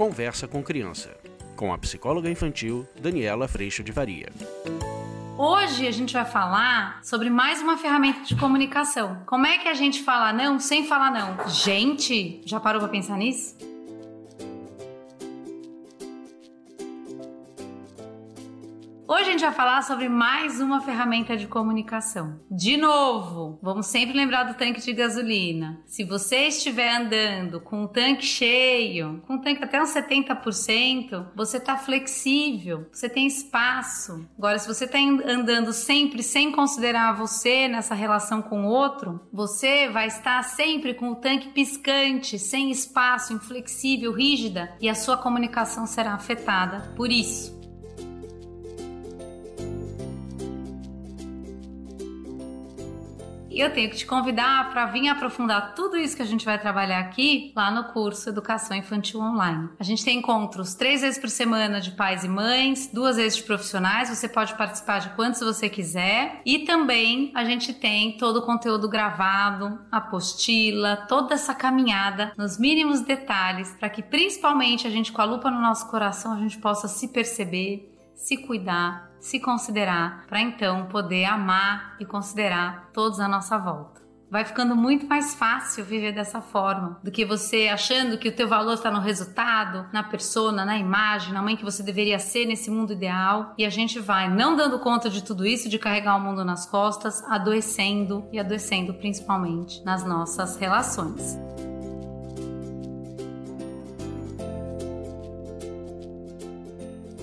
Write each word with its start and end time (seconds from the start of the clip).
Conversa 0.00 0.48
com 0.48 0.62
Criança, 0.62 1.14
com 1.54 1.74
a 1.74 1.76
psicóloga 1.76 2.30
infantil 2.30 2.88
Daniela 2.98 3.46
Freixo 3.46 3.84
de 3.84 3.92
Varia. 3.92 4.32
Hoje 5.36 5.86
a 5.86 5.90
gente 5.90 6.14
vai 6.14 6.24
falar 6.24 7.04
sobre 7.04 7.28
mais 7.28 7.60
uma 7.60 7.76
ferramenta 7.76 8.20
de 8.22 8.34
comunicação. 8.34 9.22
Como 9.26 9.44
é 9.44 9.58
que 9.58 9.68
a 9.68 9.74
gente 9.74 10.02
fala 10.02 10.32
não 10.32 10.58
sem 10.58 10.86
falar 10.86 11.10
não? 11.10 11.46
Gente, 11.50 12.40
já 12.46 12.58
parou 12.58 12.80
para 12.80 12.88
pensar 12.88 13.18
nisso? 13.18 13.58
Hoje 19.12 19.22
a 19.22 19.32
gente 19.32 19.40
vai 19.40 19.50
falar 19.52 19.82
sobre 19.82 20.08
mais 20.08 20.60
uma 20.60 20.80
ferramenta 20.82 21.36
de 21.36 21.48
comunicação. 21.48 22.38
De 22.48 22.76
novo, 22.76 23.58
vamos 23.60 23.86
sempre 23.86 24.16
lembrar 24.16 24.44
do 24.44 24.54
tanque 24.54 24.80
de 24.80 24.92
gasolina. 24.92 25.82
Se 25.84 26.04
você 26.04 26.46
estiver 26.46 26.94
andando 26.94 27.60
com 27.60 27.82
o 27.82 27.88
tanque 27.88 28.24
cheio, 28.24 29.20
com 29.26 29.34
o 29.34 29.40
tanque 29.40 29.64
até 29.64 29.82
uns 29.82 29.92
70%, 29.92 31.26
você 31.34 31.56
está 31.56 31.76
flexível, 31.76 32.86
você 32.92 33.08
tem 33.08 33.26
espaço. 33.26 34.24
Agora, 34.38 34.60
se 34.60 34.68
você 34.68 34.84
está 34.84 34.98
andando 35.00 35.72
sempre 35.72 36.22
sem 36.22 36.52
considerar 36.52 37.16
você 37.16 37.66
nessa 37.66 37.96
relação 37.96 38.40
com 38.40 38.66
o 38.66 38.70
outro, 38.70 39.20
você 39.32 39.88
vai 39.88 40.06
estar 40.06 40.40
sempre 40.44 40.94
com 40.94 41.10
o 41.10 41.16
tanque 41.16 41.48
piscante, 41.48 42.38
sem 42.38 42.70
espaço, 42.70 43.32
inflexível, 43.32 44.12
rígida, 44.12 44.72
e 44.80 44.88
a 44.88 44.94
sua 44.94 45.16
comunicação 45.16 45.84
será 45.84 46.14
afetada 46.14 46.92
por 46.94 47.10
isso. 47.10 47.59
Eu 53.60 53.72
tenho 53.72 53.90
que 53.90 53.96
te 53.96 54.06
convidar 54.06 54.70
para 54.70 54.86
vir 54.86 55.08
aprofundar 55.08 55.74
tudo 55.74 55.96
isso 55.96 56.16
que 56.16 56.22
a 56.22 56.26
gente 56.26 56.44
vai 56.44 56.58
trabalhar 56.58 57.00
aqui 57.00 57.52
lá 57.54 57.70
no 57.70 57.84
curso 57.92 58.28
Educação 58.28 58.76
Infantil 58.76 59.20
Online. 59.20 59.68
A 59.78 59.84
gente 59.84 60.04
tem 60.04 60.18
encontros 60.18 60.74
três 60.74 61.02
vezes 61.02 61.18
por 61.18 61.28
semana 61.28 61.80
de 61.80 61.90
pais 61.90 62.24
e 62.24 62.28
mães, 62.28 62.90
duas 62.92 63.16
vezes 63.16 63.38
de 63.38 63.44
profissionais. 63.44 64.08
Você 64.08 64.28
pode 64.28 64.54
participar 64.54 65.00
de 65.00 65.10
quantos 65.10 65.40
você 65.40 65.68
quiser. 65.68 66.40
E 66.44 66.60
também 66.60 67.32
a 67.34 67.44
gente 67.44 67.74
tem 67.74 68.16
todo 68.16 68.38
o 68.38 68.46
conteúdo 68.46 68.88
gravado, 68.88 69.78
apostila, 69.90 70.96
toda 71.08 71.34
essa 71.34 71.54
caminhada 71.54 72.32
nos 72.36 72.58
mínimos 72.58 73.00
detalhes 73.00 73.74
para 73.78 73.90
que 73.90 74.02
principalmente 74.02 74.86
a 74.86 74.90
gente 74.90 75.12
com 75.12 75.20
a 75.20 75.24
lupa 75.24 75.50
no 75.50 75.60
nosso 75.60 75.88
coração 75.88 76.32
a 76.32 76.38
gente 76.38 76.58
possa 76.58 76.88
se 76.88 77.08
perceber, 77.08 77.90
se 78.14 78.36
cuidar 78.36 79.09
se 79.20 79.38
considerar, 79.38 80.26
para 80.26 80.40
então 80.40 80.86
poder 80.86 81.26
amar 81.26 81.96
e 82.00 82.04
considerar 82.04 82.90
todos 82.92 83.20
à 83.20 83.28
nossa 83.28 83.58
volta. 83.58 84.00
Vai 84.30 84.44
ficando 84.44 84.76
muito 84.76 85.06
mais 85.08 85.34
fácil 85.34 85.84
viver 85.84 86.12
dessa 86.12 86.40
forma 86.40 87.00
do 87.02 87.10
que 87.10 87.24
você 87.24 87.66
achando 87.66 88.16
que 88.16 88.28
o 88.28 88.34
teu 88.34 88.46
valor 88.46 88.74
está 88.74 88.88
no 88.88 89.00
resultado, 89.00 89.88
na 89.92 90.04
persona, 90.04 90.64
na 90.64 90.78
imagem, 90.78 91.32
na 91.32 91.42
mãe 91.42 91.56
que 91.56 91.64
você 91.64 91.82
deveria 91.82 92.18
ser 92.20 92.46
nesse 92.46 92.70
mundo 92.70 92.92
ideal. 92.92 93.54
E 93.58 93.64
a 93.64 93.70
gente 93.70 93.98
vai 93.98 94.32
não 94.32 94.54
dando 94.54 94.78
conta 94.78 95.10
de 95.10 95.24
tudo 95.24 95.44
isso, 95.44 95.68
de 95.68 95.80
carregar 95.80 96.14
o 96.14 96.20
mundo 96.20 96.44
nas 96.44 96.64
costas, 96.64 97.24
adoecendo 97.24 98.24
e 98.32 98.38
adoecendo 98.38 98.94
principalmente 98.94 99.84
nas 99.84 100.04
nossas 100.04 100.56
relações. 100.56 101.36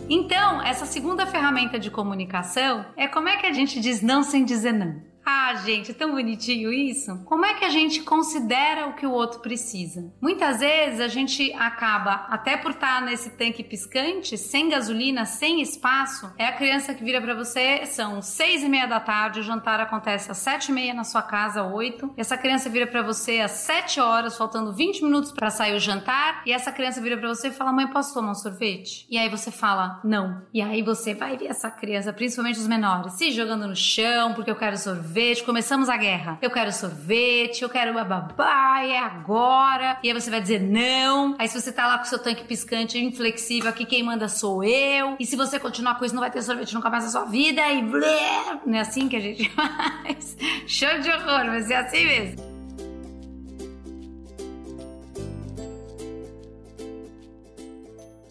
Então, 0.10 0.62
essa 0.62 0.86
segunda 0.86 1.26
ferramenta 1.26 1.78
de 1.78 1.92
comunicação 1.92 2.86
é 2.96 3.08
como 3.08 3.28
é 3.28 3.38
que 3.38 3.46
a 3.46 3.52
gente 3.52 3.80
diz 3.80 4.02
não 4.02 4.24
sem 4.24 4.46
dizer 4.46 4.72
não. 4.72 5.07
Ah, 5.48 5.56
gente, 5.56 5.92
é 5.92 5.94
tão 5.94 6.12
bonitinho 6.12 6.74
isso. 6.74 7.24
Como 7.24 7.46
é 7.46 7.54
que 7.54 7.64
a 7.64 7.70
gente 7.70 8.02
considera 8.02 8.86
o 8.88 8.96
que 8.96 9.06
o 9.06 9.14
outro 9.14 9.40
precisa? 9.40 10.12
Muitas 10.22 10.60
vezes 10.60 11.00
a 11.00 11.08
gente 11.08 11.54
acaba, 11.54 12.28
até 12.30 12.58
por 12.58 12.72
estar 12.72 13.02
nesse 13.02 13.30
tanque 13.30 13.64
piscante, 13.64 14.38
sem 14.38 14.68
gasolina, 14.68 15.24
sem 15.24 15.62
espaço, 15.62 16.30
é 16.38 16.48
a 16.48 16.52
criança 16.52 16.94
que 16.94 17.02
vira 17.02 17.22
para 17.22 17.34
você, 17.34 17.86
são 17.86 18.22
seis 18.22 18.62
e 18.62 18.68
meia 18.68 18.88
da 18.88 19.00
tarde, 19.00 19.40
o 19.40 19.44
jantar 19.44 19.80
acontece 19.80 20.30
às 20.30 20.38
sete 20.38 20.68
e 20.68 20.74
meia 20.74 20.94
na 20.94 21.06
sua 21.06 21.22
casa, 21.22 21.64
oito. 21.64 22.14
Essa 22.18 22.38
criança 22.38 22.70
vira 22.70 22.86
para 22.86 23.02
você 23.02 23.40
às 23.40 23.52
sete 23.52 24.02
horas, 24.02 24.38
faltando 24.38 24.74
20 24.74 25.02
minutos 25.06 25.32
para 25.32 25.50
sair 25.50 25.74
o 25.76 25.80
jantar, 25.80 26.42
e 26.46 26.52
essa 26.52 26.74
criança 26.74 27.00
vira 27.00 27.16
para 27.16 27.30
você 27.30 27.48
e 27.48 27.52
fala: 27.52 27.72
Mãe, 27.72 27.88
posso 27.88 28.14
tomar 28.14 28.32
um 28.32 28.36
sorvete? 28.36 29.08
E 29.10 29.18
aí 29.18 29.30
você 29.30 29.50
fala: 29.50 30.02
Não. 30.04 30.42
E 30.54 30.62
aí 30.62 30.82
você 30.82 31.16
vai 31.16 31.38
ver 31.38 31.48
essa 31.48 31.72
criança, 31.72 32.12
principalmente 32.12 32.60
os 32.60 32.68
menores, 32.68 33.14
se 33.14 33.32
jogando 33.32 33.66
no 33.66 33.76
chão 33.78 34.34
porque 34.34 34.52
eu 34.52 34.56
quero 34.58 34.78
sorvete 34.78 35.37
sorvete, 35.38 35.44
começamos 35.44 35.90
a 35.90 35.98
guerra. 35.98 36.38
Eu 36.42 36.50
quero 36.50 36.72
sorvete, 36.72 37.62
eu 37.62 37.70
quero 37.70 37.94
babá, 37.94 38.84
é 38.84 38.98
agora. 38.98 39.98
E 40.04 40.10
aí 40.10 40.14
você 40.14 40.30
vai 40.30 40.42
dizer 40.42 40.62
não. 40.62 41.36
Aí 41.38 41.48
se 41.48 41.60
você 41.60 41.72
tá 41.72 41.88
lá 41.88 41.98
com 41.98 42.06
seu 42.06 42.20
tanque 42.20 42.44
piscante, 42.44 42.98
inflexível, 42.98 43.70
aqui 43.70 43.86
quem 43.86 44.04
manda 44.04 44.28
sou 44.28 44.64
eu. 44.64 45.16
E 45.20 45.26
se 45.26 45.36
você 45.36 45.60
continuar 45.60 45.96
com 45.96 46.06
isso, 46.06 46.16
não 46.16 46.22
vai 46.22 46.32
ter 46.32 46.42
sorvete 46.42 46.74
nunca 46.74 46.90
mais 46.90 47.04
na 47.06 47.10
sua 47.10 47.26
vida. 47.26 47.62
E 47.72 47.82
blé, 47.82 48.60
não 48.66 48.78
é 48.78 48.82
assim 48.82 49.08
que 49.08 49.16
a 49.16 49.20
gente 49.20 49.50
faz. 49.54 50.38
Show 50.66 51.00
de 51.00 51.10
horror, 51.10 51.46
vai 51.46 51.62
ser 51.62 51.76
assim 51.76 52.06
mesmo. 52.06 52.47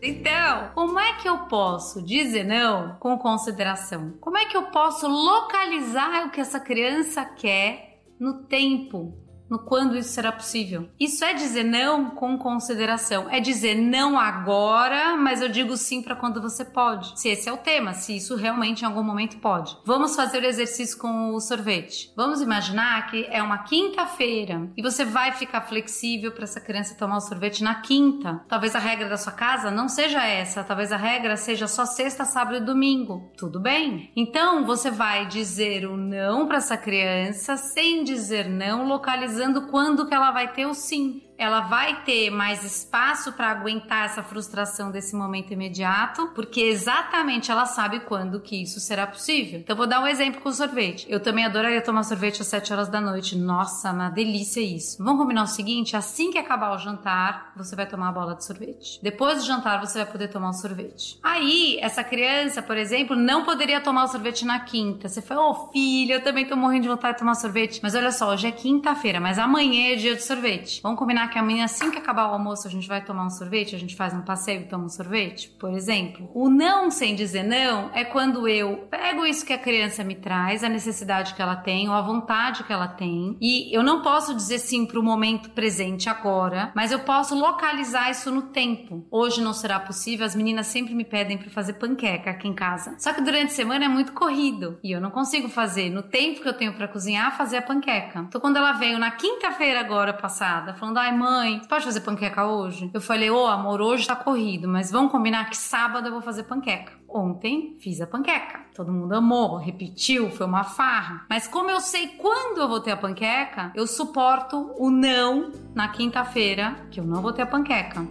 Então, 0.09 0.71
como 0.72 1.00
é 1.00 1.15
que 1.15 1.28
eu 1.28 1.39
posso 1.47 2.00
dizer 2.00 2.44
não 2.44 2.97
com 3.00 3.19
consideração? 3.19 4.15
Como 4.21 4.39
é 4.39 4.44
que 4.44 4.56
eu 4.56 4.65
posso 4.65 5.09
localizar 5.09 6.27
o 6.27 6.31
que 6.31 6.41
essa 6.41 6.61
criança 6.61 7.25
quer 7.25 8.05
no 8.21 8.44
tempo 8.44 9.25
no 9.49 9.59
quando 9.59 9.97
isso 9.97 10.11
será 10.11 10.33
possível. 10.33 10.89
Isso 10.99 11.25
é 11.25 11.34
dizer 11.34 11.65
não 11.65 12.11
com 12.11 12.39
consideração. 12.39 13.31
É 13.31 13.41
dizer 13.41 13.75
não 13.75 14.19
agora, 14.19 15.17
mas 15.17 15.41
eu 15.41 15.49
digo 15.49 15.77
sim 15.77 16.03
para 16.03 16.17
quando 16.17 16.41
você 16.41 16.65
pode. 16.65 17.19
Se 17.19 17.29
esse 17.29 17.49
é 17.49 17.53
o 17.53 17.59
tema, 17.59 17.95
se 17.95 18.17
isso 18.17 18.35
realmente 18.37 18.83
em 18.83 18.87
algum 18.87 19.03
momento 19.03 19.39
pode. 19.39 19.77
Vamos 19.85 20.17
fazer 20.17 20.43
o 20.43 20.47
exercício 20.47 20.99
com 20.99 21.33
o 21.35 21.41
sorvete. 21.41 22.12
Vamos 22.17 22.41
imaginar 22.41 23.06
que 23.11 23.27
é 23.31 23.43
uma 23.43 23.59
quinta-feira 23.59 24.69
e 24.77 24.83
você 24.83 25.05
vai 25.05 25.33
ficar 25.33 25.62
flexível 25.62 26.33
para 26.33 26.45
essa 26.45 26.61
criança 26.61 26.97
tomar 26.97 27.19
o 27.19 27.21
sorvete 27.21 27.62
na 27.62 27.77
quinta. 27.77 28.43
Talvez 28.49 28.75
a 28.75 28.81
regra 28.81 29.09
da 29.09 29.17
sua 29.17 29.33
casa 29.33 29.71
não 29.71 29.89
seja 29.89 30.25
essa, 30.27 30.65
talvez 30.65 30.93
a 30.93 30.97
regra 30.97 31.37
seja 31.37 31.69
só 31.69 31.87
sexta, 31.87 32.25
sábado 32.25 32.56
e 32.56 32.61
domingo. 32.61 33.31
Tudo 33.37 33.61
bem? 33.61 34.11
Então 34.17 34.65
você 34.65 34.91
vai 34.91 35.27
dizer 35.27 35.87
o 35.87 35.97
não 35.97 36.47
para 36.47 36.59
essa 36.59 36.77
criança 36.77 37.56
sem 37.56 38.03
dizer 38.05 38.49
não 38.49 38.87
localizando 38.87 39.36
analisando 39.37 39.67
quando 39.69 40.07
que 40.07 40.15
ela 40.15 40.31
vai 40.31 40.53
ter 40.53 40.67
o 40.67 40.75
sim 40.75 41.23
ela 41.39 41.61
vai 41.61 42.03
ter 42.03 42.31
mais 42.31 42.65
espaço 42.65 43.33
para 43.33 43.51
aguentar 43.51 44.07
essa 44.07 44.23
frustração 44.23 44.91
desse 44.91 45.15
momento 45.15 45.53
imediato, 45.53 46.29
porque 46.35 46.61
exatamente 46.61 47.51
ela 47.51 47.67
sabe 47.67 48.01
quando 48.01 48.41
que 48.41 48.63
isso 48.63 48.81
será 48.81 49.07
possível. 49.07 49.61
Então 49.61 49.77
vou 49.77 49.87
dar 49.87 50.01
um 50.01 50.07
exemplo 50.07 50.41
com 50.41 50.49
o 50.49 50.53
sorvete. 50.53 51.07
Eu 51.09 51.21
também 51.21 51.45
adoraria 51.45 51.83
tomar 51.83 52.03
sorvete 52.03 52.41
às 52.41 52.49
7 52.49 52.73
horas 52.73 52.89
da 52.89 53.01
noite. 53.01 53.37
Nossa, 53.37 53.93
uma 53.93 54.09
delícia 54.09 54.61
isso. 54.61 55.03
Vamos 55.03 55.21
combinar 55.21 55.43
o 55.43 55.47
seguinte, 55.47 55.97
assim 55.97 56.31
que 56.31 56.39
acabar 56.39 56.75
o 56.75 56.79
jantar, 56.79 57.53
você 57.57 57.77
vai 57.77 57.87
tomar 57.87 58.09
a 58.09 58.13
bola 58.13 58.35
de 58.35 58.45
sorvete. 58.45 58.99
Depois 59.03 59.39
do 59.39 59.47
jantar 59.47 59.81
você 59.81 59.99
vai 60.03 60.11
poder 60.11 60.29
tomar 60.29 60.51
um 60.51 60.55
sorvete. 60.55 61.19
Aí, 61.23 61.79
essa 61.81 62.03
criança, 62.03 62.63
por 62.63 62.77
exemplo, 62.77 63.15
não 63.15 63.45
poderia 63.45 63.81
tomar 63.81 64.05
o 64.05 64.09
sorvete 64.09 64.45
na 64.45 64.61
quinta. 64.61 65.09
Você 65.09 65.21
fala: 65.21 65.43
"Ô, 65.43 65.51
oh, 65.51 65.73
filha, 65.73 66.15
eu 66.15 66.23
também 66.23 66.47
tô 66.47 66.57
morrendo 66.57 66.83
de 66.83 66.89
vontade 66.89 67.15
de 67.15 67.19
tomar 67.19 67.35
sorvete". 67.35 67.81
Mas 67.83 67.95
olha 67.95 68.11
só, 68.11 68.31
hoje 68.31 68.47
é 68.47 68.53
quinta-feira, 68.53 69.21
mas 69.21 69.39
amanhã 69.39 69.93
é 69.93 69.97
dia 69.97 70.15
de 70.15 70.23
sorvete. 70.23 70.81
Vamos 70.83 70.99
combinar 70.99 71.25
que 71.28 71.38
amanhã, 71.38 71.64
assim 71.64 71.91
que 71.91 71.98
acabar 71.98 72.28
o 72.28 72.32
almoço, 72.32 72.66
a 72.66 72.70
gente 72.70 72.88
vai 72.88 73.04
tomar 73.04 73.25
um 73.26 73.31
sorvete, 73.31 73.75
a 73.75 73.78
gente 73.78 73.97
faz 73.97 74.14
um 74.14 74.22
passeio 74.22 74.62
e 74.62 74.64
toma 74.64 74.84
um 74.84 74.88
sorvete, 74.88 75.48
por 75.59 75.72
exemplo. 75.72 76.31
O 76.34 76.48
não 76.48 76.91
sem 76.91 77.14
dizer 77.14 77.42
não 77.42 77.91
é 77.94 78.04
quando 78.04 78.48
eu 78.48 78.87
pego 78.91 79.25
isso 79.25 79.44
que 79.44 79.53
a 79.53 79.59
criança 79.59 80.04
me 80.04 80.14
traz, 80.14 80.62
a 80.62 80.69
necessidade 80.69 81.34
que 81.34 81.42
ela 81.42 81.56
tem, 81.56 81.88
ou 81.88 81.94
a 81.94 82.00
vontade 82.00 82.64
que 82.64 82.73
ela 82.73 82.88
tem, 82.88 83.37
e 83.40 83.75
eu 83.75 83.82
não 83.82 84.02
posso 84.02 84.34
dizer 84.34 84.58
sim 84.58 84.87
para 84.87 84.99
o 84.99 85.02
momento 85.02 85.50
presente 85.50 86.08
agora, 86.08 86.73
mas 86.75 86.93
eu 86.93 87.00
posso 87.00 87.34
localizar 87.34 88.11
isso 88.11 88.31
no 88.31 88.43
tempo. 88.43 89.06
Hoje 89.11 89.40
não 89.40 89.52
será 89.52 89.79
possível, 89.79 90.26
as 90.26 90.34
meninas 90.34 90.67
sempre 90.67 90.94
me 90.94 91.05
pedem 91.05 91.38
para 91.38 91.50
fazer 91.50 91.75
panqueca 91.75 92.31
aqui 92.31 92.49
em 92.49 92.55
casa. 92.55 92.94
Só 92.99 93.12
que 93.12 93.20
durante 93.20 93.52
a 93.52 93.55
semana 93.55 93.84
é 93.84 93.88
muito 93.88 94.12
corrido 94.12 94.79
e 94.82 94.93
eu 94.93 95.00
não 95.00 95.11
consigo 95.11 95.49
fazer 95.49 95.90
no 95.90 96.02
tempo 96.02 96.40
que 96.40 96.49
eu 96.49 96.55
tenho 96.55 96.75
para 96.75 96.88
cozinhar 96.88 97.37
fazer 97.37 97.58
a 97.58 97.62
panqueca. 97.62 98.20
Então 98.29 98.40
quando 98.40 98.56
ela 98.56 98.72
veio 98.72 98.99
na 98.99 99.11
quinta-feira 99.11 99.81
agora 99.81 100.12
passada, 100.12 100.75
falando: 100.75 100.99
"Ai, 100.99 101.12
mãe, 101.17 101.61
pode 101.69 101.85
fazer 101.85 102.01
panqueca 102.03 102.47
hoje? 102.47 102.91
Eu 102.93 103.01
falei, 103.01 103.31
ô 103.31 103.45
oh, 103.45 103.47
amor, 103.47 103.81
hoje 103.81 104.07
tá 104.07 104.15
corrido, 104.15 104.69
mas 104.69 104.91
vamos 104.91 105.11
combinar 105.11 105.49
que 105.51 105.57
sábado 105.57 106.07
eu 106.07 106.13
vou 106.13 106.23
fazer 106.23 106.45
panqueca. 106.45 106.93
Ontem 107.09 107.77
fiz 107.81 108.01
a 108.01 108.07
panqueca. 108.07 108.61
Todo 108.75 108.93
mundo 108.93 109.15
amou, 109.15 109.57
repetiu, 109.57 110.31
foi 110.31 110.47
uma 110.47 110.65
farra. 110.65 111.25
Mas 111.31 111.49
como 111.49 111.71
eu 111.71 111.81
sei 111.81 112.09
quando 112.09 112.59
eu 112.59 112.69
vou 112.69 112.81
ter 112.81 112.93
a 112.93 112.97
panqueca, 112.97 113.73
eu 113.75 113.87
suporto 113.87 114.75
o 114.79 114.91
não 114.91 115.51
na 115.75 115.89
quinta-feira, 115.89 116.77
que 116.91 117.01
eu 117.01 117.05
não 117.05 117.23
vou 117.23 117.33
ter 117.33 117.43
a 117.43 117.47
panqueca. 117.47 118.07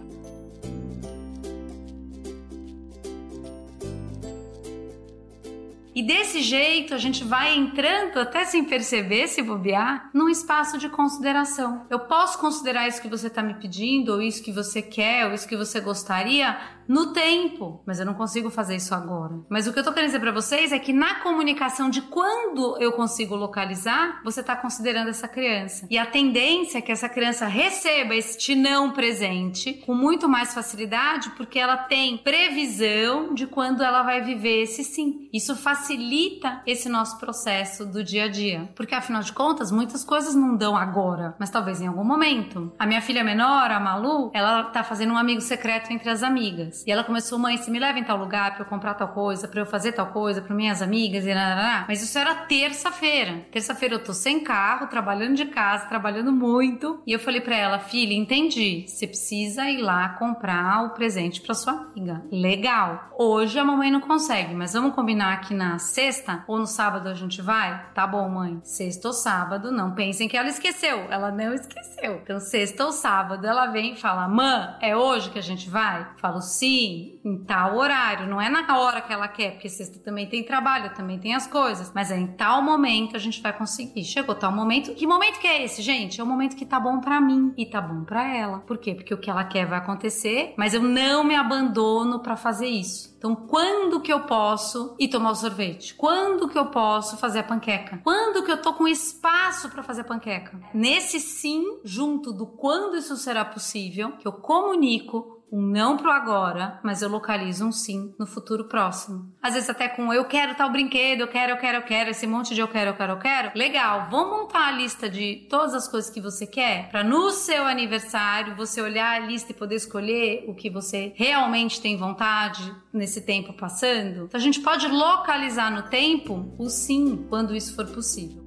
E 5.96 6.02
desse 6.02 6.42
jeito 6.42 6.92
a 6.92 6.98
gente 6.98 7.24
vai 7.24 7.56
entrando, 7.56 8.18
até 8.18 8.44
sem 8.44 8.62
perceber, 8.62 9.28
se 9.28 9.40
bobear, 9.40 10.10
num 10.12 10.28
espaço 10.28 10.76
de 10.76 10.90
consideração. 10.90 11.86
Eu 11.88 12.00
posso 12.00 12.38
considerar 12.38 12.86
isso 12.86 13.00
que 13.00 13.08
você 13.08 13.28
está 13.28 13.42
me 13.42 13.54
pedindo, 13.54 14.12
ou 14.12 14.20
isso 14.20 14.44
que 14.44 14.52
você 14.52 14.82
quer, 14.82 15.24
ou 15.24 15.32
isso 15.32 15.48
que 15.48 15.56
você 15.56 15.80
gostaria, 15.80 16.54
no 16.88 17.12
tempo, 17.12 17.82
mas 17.86 17.98
eu 17.98 18.06
não 18.06 18.14
consigo 18.14 18.50
fazer 18.50 18.76
isso 18.76 18.94
agora. 18.94 19.34
Mas 19.48 19.66
o 19.66 19.72
que 19.72 19.78
eu 19.78 19.84
tô 19.84 19.92
querendo 19.92 20.08
dizer 20.08 20.20
para 20.20 20.32
vocês 20.32 20.72
é 20.72 20.78
que 20.78 20.92
na 20.92 21.16
comunicação 21.20 21.90
de 21.90 22.02
quando 22.02 22.76
eu 22.80 22.92
consigo 22.92 23.34
localizar, 23.34 24.20
você 24.24 24.42
tá 24.42 24.56
considerando 24.56 25.08
essa 25.08 25.28
criança. 25.28 25.86
E 25.90 25.98
a 25.98 26.06
tendência 26.06 26.78
é 26.78 26.82
que 26.82 26.92
essa 26.92 27.08
criança 27.08 27.46
receba 27.46 28.14
este 28.14 28.54
não 28.54 28.92
presente 28.92 29.74
com 29.74 29.94
muito 29.94 30.28
mais 30.28 30.54
facilidade, 30.54 31.30
porque 31.30 31.58
ela 31.58 31.76
tem 31.76 32.18
previsão 32.18 33.34
de 33.34 33.46
quando 33.46 33.82
ela 33.82 34.02
vai 34.02 34.22
viver 34.22 34.62
esse 34.62 34.84
sim. 34.84 35.28
Isso 35.32 35.56
facilita 35.56 36.62
esse 36.66 36.88
nosso 36.88 37.18
processo 37.18 37.84
do 37.84 38.02
dia 38.02 38.24
a 38.24 38.28
dia, 38.28 38.68
porque 38.74 38.94
afinal 38.94 39.22
de 39.22 39.32
contas, 39.32 39.70
muitas 39.70 40.04
coisas 40.04 40.34
não 40.34 40.56
dão 40.56 40.76
agora, 40.76 41.34
mas 41.38 41.50
talvez 41.50 41.80
em 41.80 41.86
algum 41.86 42.04
momento. 42.04 42.72
A 42.78 42.86
minha 42.86 43.00
filha 43.00 43.24
menor, 43.24 43.70
a 43.70 43.80
Malu, 43.80 44.30
ela 44.34 44.64
tá 44.64 44.82
fazendo 44.82 45.12
um 45.12 45.18
amigo 45.18 45.40
secreto 45.40 45.90
entre 45.92 46.10
as 46.10 46.22
amigas. 46.22 46.75
E 46.86 46.90
ela 46.90 47.04
começou, 47.04 47.38
mãe, 47.38 47.56
se 47.56 47.70
me 47.70 47.78
leva 47.78 47.98
em 47.98 48.04
tal 48.04 48.16
lugar 48.16 48.54
para 48.54 48.62
eu 48.62 48.68
comprar 48.68 48.94
tal 48.94 49.08
coisa, 49.08 49.46
para 49.46 49.60
eu 49.60 49.66
fazer 49.66 49.92
tal 49.92 50.08
coisa 50.08 50.42
para 50.42 50.54
minhas 50.54 50.82
amigas 50.82 51.24
e 51.24 51.34
nada. 51.34 51.84
Mas 51.88 52.02
isso 52.02 52.18
era 52.18 52.34
terça-feira. 52.34 53.46
Terça-feira 53.50 53.94
eu 53.94 54.04
tô 54.04 54.12
sem 54.12 54.40
carro, 54.42 54.88
trabalhando 54.88 55.36
de 55.36 55.46
casa, 55.46 55.86
trabalhando 55.86 56.32
muito. 56.32 57.00
E 57.06 57.12
eu 57.12 57.18
falei 57.18 57.40
para 57.40 57.56
ela, 57.56 57.78
filha, 57.78 58.14
entendi. 58.14 58.84
Você 58.86 59.06
precisa 59.06 59.68
ir 59.70 59.80
lá 59.80 60.10
comprar 60.10 60.84
o 60.84 60.90
presente 60.90 61.40
para 61.40 61.54
sua 61.54 61.72
amiga. 61.72 62.22
Legal. 62.30 63.10
Hoje 63.18 63.58
a 63.58 63.64
mamãe 63.64 63.90
não 63.90 64.00
consegue, 64.00 64.54
mas 64.54 64.72
vamos 64.72 64.94
combinar 64.94 65.40
que 65.42 65.54
na 65.54 65.78
sexta 65.78 66.44
ou 66.46 66.58
no 66.58 66.66
sábado 66.66 67.08
a 67.08 67.14
gente 67.14 67.40
vai? 67.40 67.86
Tá 67.94 68.06
bom, 68.06 68.28
mãe. 68.28 68.60
Sexta 68.62 69.08
ou 69.08 69.14
sábado, 69.14 69.70
não 69.70 69.94
pensem 69.94 70.28
que 70.28 70.36
ela 70.36 70.48
esqueceu. 70.48 71.06
Ela 71.10 71.30
não 71.30 71.54
esqueceu. 71.54 72.20
Então, 72.22 72.40
sexta 72.40 72.84
ou 72.84 72.92
sábado 72.92 73.46
ela 73.46 73.66
vem 73.66 73.94
e 73.94 73.96
fala: 73.96 74.28
"Mãe, 74.28 74.74
é 74.80 74.96
hoje 74.96 75.30
que 75.30 75.38
a 75.38 75.42
gente 75.42 75.68
vai?" 75.70 76.06
Falo: 76.18 76.40
"Sim." 76.40 76.65
Sim, 76.66 77.20
em 77.24 77.44
tal 77.44 77.76
horário, 77.76 78.26
não 78.26 78.40
é 78.40 78.48
na 78.48 78.76
hora 78.76 79.00
que 79.00 79.12
ela 79.12 79.28
quer, 79.28 79.52
porque 79.52 79.68
sexta 79.68 80.00
também 80.00 80.26
tem 80.26 80.42
trabalho, 80.42 80.92
também 80.94 81.18
tem 81.18 81.32
as 81.32 81.46
coisas, 81.46 81.92
mas 81.94 82.10
é 82.10 82.18
em 82.18 82.26
tal 82.26 82.60
momento 82.60 83.14
a 83.14 83.20
gente 83.20 83.40
vai 83.40 83.52
conseguir. 83.52 84.04
Chegou 84.04 84.34
tal 84.34 84.50
momento. 84.50 84.92
Que 84.94 85.06
momento 85.06 85.38
que 85.38 85.46
é 85.46 85.64
esse, 85.64 85.80
gente? 85.80 86.20
É 86.20 86.24
o 86.24 86.26
momento 86.26 86.56
que 86.56 86.66
tá 86.66 86.80
bom 86.80 87.00
para 87.00 87.20
mim 87.20 87.54
e 87.56 87.64
tá 87.64 87.80
bom 87.80 88.04
para 88.04 88.34
ela. 88.34 88.58
Por 88.58 88.78
quê? 88.78 88.94
Porque 88.94 89.14
o 89.14 89.18
que 89.18 89.30
ela 89.30 89.44
quer 89.44 89.66
vai 89.66 89.78
acontecer, 89.78 90.54
mas 90.56 90.74
eu 90.74 90.82
não 90.82 91.22
me 91.22 91.36
abandono 91.36 92.18
para 92.20 92.36
fazer 92.36 92.66
isso. 92.66 93.14
Então, 93.18 93.34
quando 93.34 94.00
que 94.00 94.12
eu 94.12 94.20
posso 94.20 94.94
ir 94.98 95.08
tomar 95.08 95.30
o 95.30 95.34
sorvete? 95.34 95.94
Quando 95.94 96.48
que 96.48 96.58
eu 96.58 96.66
posso 96.66 97.16
fazer 97.16 97.40
a 97.40 97.42
panqueca? 97.42 98.00
Quando 98.04 98.44
que 98.44 98.50
eu 98.50 98.60
tô 98.60 98.74
com 98.74 98.86
espaço 98.86 99.70
para 99.70 99.82
fazer 99.82 100.02
a 100.02 100.04
panqueca? 100.04 100.60
Nesse 100.74 101.18
sim, 101.18 101.80
junto 101.82 102.32
do 102.32 102.46
quando 102.46 102.96
isso 102.96 103.16
será 103.16 103.44
possível, 103.44 104.12
que 104.12 104.28
eu 104.28 104.32
comunico 104.32 105.35
um 105.50 105.60
não 105.60 105.96
pro 105.96 106.10
agora, 106.10 106.80
mas 106.82 107.02
eu 107.02 107.08
localizo 107.08 107.66
um 107.66 107.72
sim 107.72 108.14
no 108.18 108.26
futuro 108.26 108.64
próximo. 108.64 109.32
Às 109.42 109.54
vezes 109.54 109.70
até 109.70 109.88
com 109.88 110.12
eu 110.12 110.24
quero 110.24 110.54
tal 110.54 110.70
brinquedo, 110.70 111.20
eu 111.20 111.28
quero, 111.28 111.52
eu 111.52 111.56
quero, 111.56 111.78
eu 111.78 111.82
quero, 111.82 112.10
esse 112.10 112.26
monte 112.26 112.54
de 112.54 112.60
eu 112.60 112.68
quero, 112.68 112.90
eu 112.90 112.94
quero, 112.94 113.12
eu 113.12 113.18
quero. 113.18 113.52
Legal, 113.54 114.08
vamos 114.10 114.38
montar 114.38 114.68
a 114.68 114.72
lista 114.72 115.08
de 115.08 115.46
todas 115.48 115.74
as 115.74 115.88
coisas 115.88 116.10
que 116.10 116.20
você 116.20 116.46
quer 116.46 116.88
para 116.90 117.04
no 117.04 117.30
seu 117.30 117.64
aniversário 117.64 118.56
você 118.56 118.80
olhar 118.80 119.20
a 119.20 119.26
lista 119.26 119.52
e 119.52 119.54
poder 119.54 119.76
escolher 119.76 120.44
o 120.48 120.54
que 120.54 120.68
você 120.70 121.12
realmente 121.16 121.80
tem 121.80 121.96
vontade 121.96 122.74
nesse 122.92 123.20
tempo 123.20 123.52
passando. 123.52 124.24
Então 124.24 124.38
a 124.38 124.42
gente 124.42 124.60
pode 124.60 124.88
localizar 124.88 125.70
no 125.70 125.82
tempo 125.82 126.54
o 126.58 126.68
sim 126.68 127.26
quando 127.28 127.54
isso 127.54 127.74
for 127.74 127.86
possível. 127.86 128.45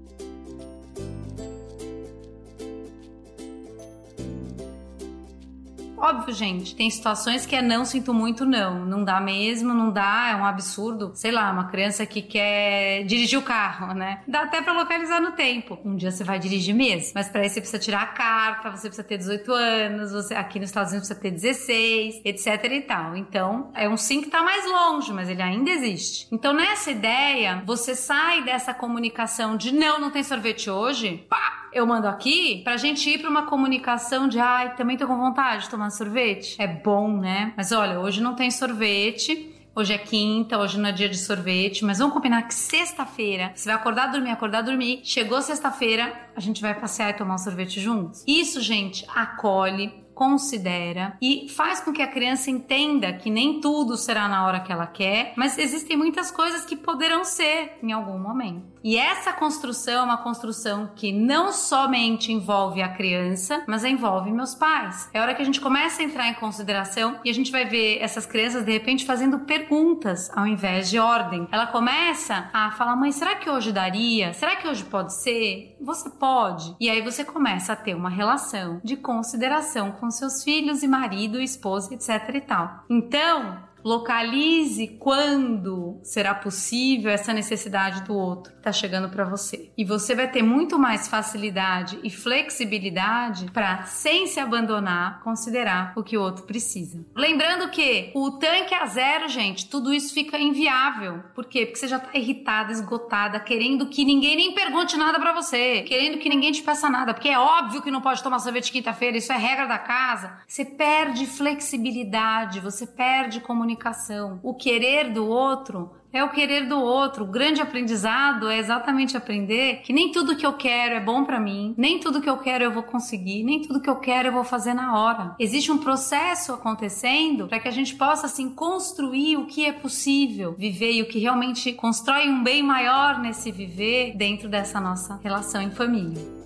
Óbvio, 6.02 6.34
gente, 6.34 6.76
tem 6.76 6.90
situações 6.90 7.46
que 7.46 7.56
é 7.56 7.62
não 7.62 7.84
sinto 7.84 8.14
muito, 8.14 8.46
não. 8.46 8.86
Não 8.86 9.04
dá 9.04 9.20
mesmo, 9.20 9.74
não 9.74 9.92
dá, 9.92 10.30
é 10.32 10.36
um 10.36 10.46
absurdo. 10.46 11.12
Sei 11.14 11.30
lá, 11.30 11.52
uma 11.52 11.66
criança 11.66 12.06
que 12.06 12.22
quer 12.22 13.04
dirigir 13.04 13.38
o 13.38 13.42
carro, 13.42 13.94
né? 13.94 14.22
Dá 14.28 14.44
até 14.44 14.62
pra 14.62 14.74
localizar 14.74 15.20
no 15.20 15.34
tempo. 15.34 15.78
Um 15.84 15.96
dia 15.96 16.10
você 16.10 16.24
vai 16.24 16.40
dirigir 16.40 16.74
mesmo, 16.74 17.12
mas 17.16 17.28
pra 17.28 17.46
isso 17.46 17.56
você 17.56 17.62
precisa 17.62 17.80
tirar 17.80 18.02
a 18.02 18.08
carta, 18.08 18.72
você 18.72 18.88
precisa 18.88 19.08
ter 19.08 19.18
18 19.18 19.52
anos, 19.52 20.12
você 20.12 20.34
aqui 20.34 20.60
nos 20.60 20.70
Estados 20.70 20.92
Unidos 20.92 21.10
precisa 21.10 21.22
ter 21.22 21.32
16, 21.32 22.22
etc 22.24 22.72
e 22.72 22.82
tal. 22.82 23.18
Então, 23.18 23.72
é 23.76 23.90
um 23.90 23.98
sim 23.98 24.22
que 24.22 24.30
tá 24.30 24.42
mais 24.42 24.66
longe, 24.66 25.12
mas 25.12 25.30
ele 25.30 25.42
ainda 25.42 25.70
existe. 25.70 26.28
Então, 26.32 26.54
nessa 26.54 26.92
ideia, 26.92 27.62
você 27.66 27.94
sai 27.94 28.44
dessa 28.44 28.74
comunicação 28.74 29.58
de 29.58 29.74
não, 29.74 30.00
não 30.00 30.12
tem 30.12 30.24
sorvete 30.24 30.70
hoje, 30.70 31.26
pá, 31.30 31.59
eu 31.72 31.86
mando 31.86 32.08
aqui 32.08 32.62
pra 32.64 32.78
gente 32.78 33.10
ir 33.10 33.20
pra 33.20 33.30
uma 33.30 33.44
comunicação 33.44 34.28
de 34.28 34.40
ai, 34.40 34.76
também 34.76 34.98
tô 34.98 35.08
com 35.08 35.18
vontade 35.18 35.64
de 35.64 35.70
tomar 35.70 35.90
sorvete. 35.90 36.56
É 36.60 36.68
bom, 36.68 37.18
né? 37.18 37.54
Mas 37.56 37.72
olha, 37.72 38.00
hoje 38.00 38.22
não 38.22 38.36
tem 38.36 38.50
sorvete. 38.52 39.56
Hoje 39.76 39.94
é 39.94 39.98
quinta, 39.98 40.58
hoje 40.58 40.78
não 40.78 40.90
é 40.90 40.92
dia 40.92 41.08
de 41.08 41.18
sorvete, 41.18 41.86
mas 41.86 42.00
vamos 42.00 42.14
combinar 42.14 42.42
que 42.42 42.54
sexta-feira 42.54 43.54
você 43.56 43.70
vai 43.70 43.76
acordar, 43.76 44.08
dormir, 44.08 44.32
acordar, 44.32 44.62
dormir. 44.62 45.00
Chegou 45.04 45.42
sexta-feira, 45.42 46.12
a 46.36 46.40
gente 46.40 46.62
vai 46.62 46.74
passear 46.74 47.12
e 47.12 47.14
tomar 47.14 47.36
um 47.36 47.38
sorvete 47.38 47.80
juntos. 47.80 48.24
Isso, 48.28 48.60
gente, 48.60 49.06
acolhe, 49.16 49.94
considera 50.20 51.18
e 51.22 51.48
faz 51.48 51.80
com 51.80 51.94
que 51.94 52.02
a 52.02 52.08
criança 52.08 52.52
entenda 52.52 53.14
que 53.14 53.30
nem 53.30 53.62
tudo 53.62 53.96
será 53.96 54.28
na 54.28 54.46
hora 54.46 54.60
que 54.60 54.70
ela 54.70 54.86
quer, 54.86 55.32
mas 55.38 55.58
existem 55.58 55.96
muitas 55.96 56.30
coisas 56.30 56.66
que 56.66 56.76
poderão 56.76 57.24
ser 57.24 57.78
em 57.82 57.94
algum 57.94 58.20
momento. 58.20 58.79
E 58.84 58.98
essa 58.98 59.34
construção 59.34 60.02
é 60.02 60.04
uma 60.04 60.18
construção 60.18 60.92
que 60.96 61.12
não 61.12 61.52
somente 61.52 62.32
envolve 62.32 62.82
a 62.82 62.90
criança, 62.90 63.64
mas 63.68 63.84
envolve 63.84 64.32
meus 64.32 64.56
pais. 64.56 65.10
É 65.14 65.22
hora 65.22 65.34
que 65.34 65.42
a 65.42 65.46
gente 65.46 65.62
começa 65.62 66.02
a 66.02 66.06
entrar 66.06 66.28
em 66.28 66.34
consideração 66.34 67.20
e 67.24 67.30
a 67.30 67.34
gente 67.34 67.52
vai 67.52 67.66
ver 67.66 68.00
essas 68.00 68.26
crianças 68.26 68.64
de 68.64 68.72
repente 68.72 69.06
fazendo 69.06 69.40
perguntas 69.40 70.30
ao 70.36 70.48
invés 70.48 70.90
de 70.90 71.00
ordem. 71.00 71.48
Ela 71.52 71.68
começa 71.68 72.50
a 72.54 72.72
falar: 72.72 72.96
"Mãe, 72.96 73.12
será 73.12 73.36
que 73.36 73.50
hoje 73.50 73.72
daria? 73.72 74.34
Será 74.34 74.56
que 74.56 74.68
hoje 74.68 74.84
pode 74.84 75.14
ser? 75.14 75.76
Você 75.82 76.10
pode?". 76.10 76.76
E 76.80 76.90
aí 76.90 77.02
você 77.02 77.26
começa 77.26 77.74
a 77.74 77.76
ter 77.76 77.96
uma 77.96 78.10
relação 78.10 78.80
de 78.84 78.96
consideração 78.96 79.92
com 79.92 80.10
seus 80.10 80.44
filhos 80.44 80.84
e 80.84 80.88
marido, 80.88 81.42
esposa, 81.42 81.94
etc 81.94 82.36
e 82.36 82.42
tal. 82.42 82.84
Então, 82.90 83.69
Localize 83.84 84.88
quando 85.00 86.00
será 86.04 86.34
possível 86.36 87.12
essa 87.12 87.34
necessidade 87.34 88.02
do 88.04 88.14
outro 88.14 88.52
que 88.54 88.60
está 88.60 88.72
chegando 88.72 89.10
para 89.10 89.24
você. 89.24 89.72
E 89.78 89.86
você 89.86 90.14
vai 90.14 90.30
ter 90.30 90.44
muito 90.44 90.78
mais 90.78 91.08
facilidade 91.08 92.00
e 92.04 92.10
flexibilidade 92.10 93.50
para, 93.52 93.84
sem 93.84 94.28
se 94.28 94.40
abandonar, 94.40 95.22
considerar 95.24 95.94
o 95.96 96.04
que 96.04 96.18
o 96.18 96.22
outro 96.22 96.44
precisa. 96.46 97.06
Lembrando 97.16 97.70
que 97.70 98.12
o 98.14 98.32
tanque 98.32 98.74
a 98.74 98.86
zero, 98.86 99.28
gente, 99.28 99.70
tudo 99.70 99.94
isso 99.94 100.14
fica 100.14 100.38
inviável. 100.38 101.24
Por 101.34 101.46
quê? 101.46 101.66
Porque 101.66 101.80
você 101.80 101.88
já 101.88 101.98
está 101.98 102.18
irritada, 102.18 102.72
esgotada, 102.72 103.40
querendo 103.40 103.88
que 103.88 104.04
ninguém 104.04 104.36
nem 104.36 104.54
pergunte 104.54 104.98
nada 104.98 105.20
para 105.20 105.34
você, 105.34 105.82
querendo 105.84 106.20
que 106.20 106.30
ninguém 106.30 106.52
te 106.52 106.62
peça 106.62 106.90
nada, 106.90 107.14
porque 107.14 107.30
é 107.30 107.40
óbvio 107.40 107.82
que 107.82 107.92
não 107.92 108.02
pode 108.02 108.22
tomar 108.22 108.40
sorvete 108.40 108.72
quinta-feira, 108.72 109.18
isso 109.18 109.32
é 109.32 109.38
regra 109.38 109.66
da 109.66 109.78
casa. 109.78 110.38
Você 110.48 110.66
perde 110.66 111.26
flexibilidade, 111.26 112.60
você 112.60 112.86
perde 112.86 113.40
comunicação 113.40 113.69
comunicação. 113.70 114.40
O 114.42 114.54
querer 114.54 115.12
do 115.12 115.28
outro 115.28 115.92
é 116.12 116.24
o 116.24 116.30
querer 116.30 116.68
do 116.68 116.80
outro. 116.80 117.24
O 117.24 117.28
grande 117.28 117.62
aprendizado 117.62 118.50
é 118.50 118.58
exatamente 118.58 119.16
aprender 119.16 119.82
que 119.84 119.94
nem 119.94 120.12
tudo 120.12 120.36
que 120.36 120.46
eu 120.46 120.54
quero 120.54 120.96
é 120.96 121.00
bom 121.00 121.24
para 121.24 121.40
mim, 121.40 121.76
nem 121.78 122.00
tudo 122.00 122.22
que 122.22 122.30
eu 122.30 122.38
quero 122.38 122.64
eu 122.64 122.72
vou 122.72 122.82
conseguir, 122.82 123.44
nem 123.44 123.62
tudo 123.62 123.80
que 123.80 123.90
eu 123.90 123.98
quero 123.98 124.30
eu 124.30 124.34
vou 124.34 124.44
fazer 124.44 124.74
na 124.74 124.98
hora. 124.98 125.36
Existe 125.40 125.72
um 125.72 125.78
processo 125.78 126.54
acontecendo 126.54 127.48
para 127.48 127.60
que 127.60 127.68
a 127.68 127.72
gente 127.72 127.96
possa 127.96 128.26
assim 128.26 128.50
construir 128.50 129.38
o 129.38 129.46
que 129.46 129.66
é 129.66 129.72
possível 129.72 130.56
viver 130.58 130.94
e 130.94 131.02
o 131.02 131.08
que 131.08 131.20
realmente 131.20 131.74
constrói 131.74 132.28
um 132.28 132.44
bem 132.44 132.64
maior 132.64 133.20
nesse 133.20 133.52
viver 133.52 134.16
dentro 134.16 134.50
dessa 134.50 134.80
nossa 134.80 135.20
relação 135.22 135.62
em 135.62 135.72
família. 135.72 136.39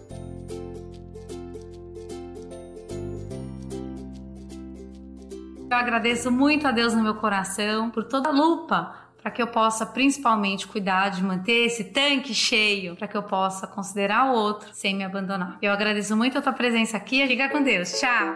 Eu 5.73 5.77
agradeço 5.77 6.31
muito 6.31 6.67
a 6.67 6.71
Deus 6.71 6.93
no 6.93 7.01
meu 7.01 7.15
coração 7.15 7.89
por 7.89 8.03
toda 8.03 8.29
a 8.29 8.31
lupa 8.31 8.95
para 9.19 9.31
que 9.31 9.41
eu 9.41 9.47
possa 9.47 9.87
principalmente 9.87 10.67
cuidar 10.67 11.09
de 11.09 11.23
manter 11.23 11.65
esse 11.65 11.85
tanque 11.85 12.31
cheio, 12.33 12.95
para 12.95 13.07
que 13.07 13.17
eu 13.17 13.23
possa 13.23 13.65
considerar 13.65 14.31
o 14.31 14.35
outro 14.35 14.69
sem 14.73 14.95
me 14.95 15.03
abandonar. 15.03 15.57
Eu 15.61 15.71
agradeço 15.71 16.15
muito 16.15 16.37
a 16.37 16.41
tua 16.41 16.53
presença 16.53 16.95
aqui. 16.97 17.25
Fica 17.25 17.49
com 17.49 17.63
Deus. 17.63 17.99
Tchau. 17.99 18.35